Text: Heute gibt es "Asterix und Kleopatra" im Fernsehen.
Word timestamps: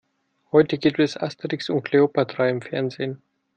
Heute 0.51 0.79
gibt 0.79 0.97
es 0.97 1.15
"Asterix 1.15 1.69
und 1.69 1.83
Kleopatra" 1.83 2.49
im 2.49 2.63
Fernsehen. 2.63 3.21